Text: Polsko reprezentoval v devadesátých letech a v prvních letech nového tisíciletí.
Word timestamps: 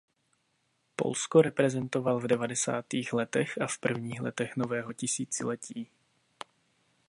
Polsko 0.95 1.41
reprezentoval 1.41 2.19
v 2.19 2.27
devadesátých 2.27 3.13
letech 3.13 3.61
a 3.61 3.67
v 3.67 3.77
prvních 3.77 4.21
letech 4.21 4.57
nového 4.57 4.93
tisíciletí. 4.93 5.89